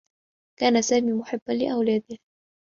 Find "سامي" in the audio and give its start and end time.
0.81-1.13